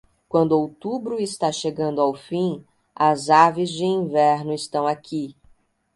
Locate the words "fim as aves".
2.15-3.69